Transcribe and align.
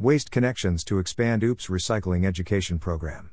Waste 0.00 0.30
Connections 0.30 0.84
to 0.84 1.00
expand 1.00 1.42
OOPS 1.42 1.66
recycling 1.66 2.24
education 2.24 2.78
program. 2.78 3.32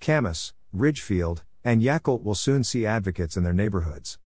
Camas, 0.00 0.54
Ridgefield, 0.72 1.42
and 1.62 1.82
Yacolt 1.82 2.22
will 2.22 2.34
soon 2.34 2.64
see 2.64 2.86
advocates 2.86 3.36
in 3.36 3.44
their 3.44 3.52
neighborhoods. 3.52 4.18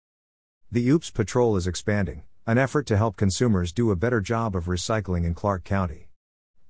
The 0.71 0.89
OOPS 0.89 1.11
Patrol 1.11 1.57
is 1.57 1.67
expanding, 1.67 2.23
an 2.47 2.59
effort 2.59 2.87
to 2.87 2.97
help 2.97 3.17
consumers 3.17 3.73
do 3.73 3.91
a 3.91 3.97
better 3.97 4.21
job 4.21 4.55
of 4.55 4.67
recycling 4.67 5.25
in 5.25 5.35
Clark 5.35 5.65
County. 5.65 6.11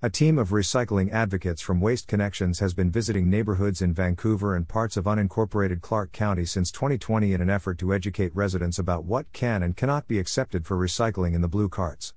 A 0.01 0.09
team 0.09 0.38
of 0.38 0.51
recycling 0.51 1.12
advocates 1.12 1.61
from 1.61 1.82
Waste 1.82 2.09
Connections 2.09 2.61
has 2.61 2.73
been 2.73 2.91
visiting 2.91 3.29
neighborhoods 3.29 3.82
in 3.82 3.93
Vancouver 3.93 4.57
and 4.57 4.66
parts 4.66 4.96
of 4.96 5.05
unincorporated 5.05 5.82
Clark 5.82 6.12
County 6.12 6.46
since 6.46 6.73
2020 6.73 7.34
in 7.34 7.43
an 7.43 7.50
effort 7.50 7.77
to 7.80 7.93
educate 7.93 8.34
residents 8.34 8.79
about 8.79 9.05
what 9.05 9.30
can 9.34 9.62
and 9.62 9.77
cannot 9.77 10.09
be 10.09 10.18
accepted 10.18 10.64
for 10.64 10.79
recycling 10.79 11.34
in 11.34 11.43
the 11.43 11.46
blue 11.46 11.68
carts. 11.68 12.14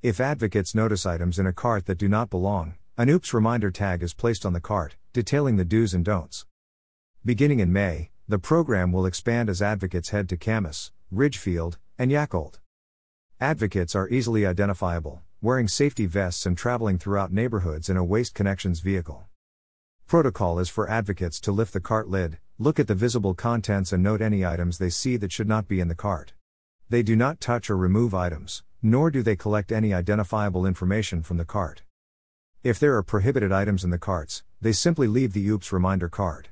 If 0.00 0.20
advocates 0.20 0.76
notice 0.76 1.04
items 1.04 1.40
in 1.40 1.46
a 1.48 1.52
cart 1.52 1.86
that 1.86 1.98
do 1.98 2.08
not 2.08 2.30
belong, 2.30 2.74
an 2.96 3.08
OOPS 3.08 3.34
reminder 3.34 3.72
tag 3.72 4.00
is 4.00 4.14
placed 4.14 4.46
on 4.46 4.52
the 4.52 4.60
cart, 4.60 4.94
detailing 5.12 5.56
the 5.56 5.64
do's 5.64 5.92
and 5.92 6.04
don'ts. 6.04 6.46
Beginning 7.24 7.58
in 7.58 7.72
May, 7.72 8.10
the 8.28 8.38
program 8.38 8.92
will 8.92 9.06
expand 9.06 9.48
as 9.48 9.60
advocates 9.60 10.10
head 10.10 10.28
to 10.28 10.36
Camas, 10.36 10.92
Ridgefield, 11.10 11.78
and 11.98 12.12
Yacolt. 12.12 12.60
Advocates 13.40 13.96
are 13.96 14.08
easily 14.08 14.46
identifiable, 14.46 15.22
wearing 15.42 15.66
safety 15.66 16.06
vests 16.06 16.46
and 16.46 16.56
traveling 16.56 16.96
throughout 16.96 17.32
neighborhoods 17.32 17.88
in 17.88 17.96
a 17.96 18.04
Waste 18.04 18.34
Connections 18.34 18.78
vehicle. 18.78 19.26
Protocol 20.06 20.60
is 20.60 20.68
for 20.68 20.88
advocates 20.88 21.40
to 21.40 21.50
lift 21.50 21.72
the 21.72 21.80
cart 21.80 22.08
lid, 22.08 22.38
look 22.56 22.78
at 22.78 22.86
the 22.86 22.94
visible 22.94 23.34
contents, 23.34 23.92
and 23.92 24.04
note 24.04 24.20
any 24.20 24.46
items 24.46 24.78
they 24.78 24.90
see 24.90 25.16
that 25.16 25.32
should 25.32 25.48
not 25.48 25.66
be 25.66 25.80
in 25.80 25.88
the 25.88 25.96
cart. 25.96 26.34
They 26.88 27.02
do 27.02 27.16
not 27.16 27.40
touch 27.40 27.68
or 27.68 27.76
remove 27.76 28.14
items, 28.14 28.62
nor 28.82 29.10
do 29.10 29.22
they 29.22 29.36
collect 29.36 29.72
any 29.72 29.92
identifiable 29.92 30.66
information 30.66 31.22
from 31.22 31.36
the 31.36 31.44
cart. 31.44 31.82
If 32.62 32.78
there 32.78 32.96
are 32.96 33.02
prohibited 33.02 33.52
items 33.52 33.84
in 33.84 33.90
the 33.90 33.98
carts, 33.98 34.42
they 34.60 34.72
simply 34.72 35.06
leave 35.06 35.32
the 35.32 35.46
OOPS 35.48 35.72
reminder 35.72 36.08
card. 36.08 36.48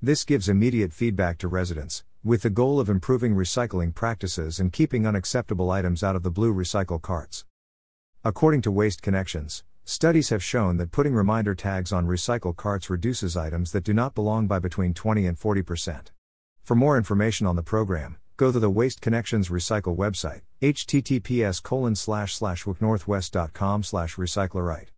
This 0.00 0.24
gives 0.24 0.48
immediate 0.48 0.92
feedback 0.92 1.38
to 1.38 1.48
residents, 1.48 2.04
with 2.22 2.42
the 2.42 2.50
goal 2.50 2.80
of 2.80 2.88
improving 2.88 3.34
recycling 3.34 3.94
practices 3.94 4.60
and 4.60 4.72
keeping 4.72 5.06
unacceptable 5.06 5.70
items 5.70 6.02
out 6.02 6.16
of 6.16 6.22
the 6.22 6.30
blue 6.30 6.52
recycle 6.52 7.00
carts. 7.00 7.44
According 8.24 8.62
to 8.62 8.70
Waste 8.70 9.02
Connections, 9.02 9.64
studies 9.84 10.28
have 10.28 10.42
shown 10.42 10.76
that 10.76 10.90
putting 10.90 11.14
reminder 11.14 11.54
tags 11.54 11.92
on 11.92 12.06
recycle 12.06 12.54
carts 12.54 12.90
reduces 12.90 13.36
items 13.36 13.72
that 13.72 13.84
do 13.84 13.94
not 13.94 14.14
belong 14.14 14.46
by 14.46 14.58
between 14.58 14.92
20 14.92 15.26
and 15.26 15.38
40%. 15.38 16.08
For 16.62 16.74
more 16.74 16.98
information 16.98 17.46
on 17.46 17.56
the 17.56 17.62
program, 17.62 18.18
go 18.38 18.52
to 18.52 18.60
the 18.60 18.70
Waste 18.70 19.00
Connections 19.00 19.48
Recycle 19.48 19.96
website, 19.96 20.42
https 20.62 21.60
colon 21.60 21.96
slash 21.96 22.36
slash 22.36 22.66
slash 23.82 24.14
recyclerite. 24.14 24.88